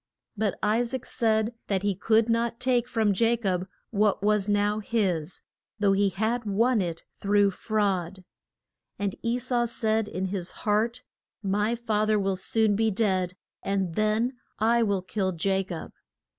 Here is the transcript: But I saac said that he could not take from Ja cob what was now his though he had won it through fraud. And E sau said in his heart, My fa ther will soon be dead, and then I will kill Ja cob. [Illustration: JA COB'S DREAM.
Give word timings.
But 0.35 0.57
I 0.63 0.79
saac 0.81 1.05
said 1.05 1.53
that 1.67 1.83
he 1.83 1.93
could 1.93 2.27
not 2.27 2.59
take 2.59 2.87
from 2.87 3.13
Ja 3.15 3.35
cob 3.37 3.67
what 3.91 4.23
was 4.23 4.49
now 4.49 4.79
his 4.79 5.43
though 5.77 5.91
he 5.93 6.09
had 6.09 6.43
won 6.43 6.81
it 6.81 7.05
through 7.21 7.51
fraud. 7.51 8.23
And 8.97 9.15
E 9.21 9.37
sau 9.37 9.65
said 9.65 10.07
in 10.07 10.25
his 10.33 10.49
heart, 10.65 11.03
My 11.43 11.75
fa 11.75 12.03
ther 12.07 12.17
will 12.17 12.35
soon 12.35 12.75
be 12.75 12.89
dead, 12.89 13.35
and 13.61 13.93
then 13.93 14.37
I 14.57 14.81
will 14.81 15.03
kill 15.03 15.27
Ja 15.27 15.29
cob. 15.29 15.33
[Illustration: 15.33 15.67
JA 15.67 15.85
COB'S 15.91 15.91
DREAM. 15.91 15.91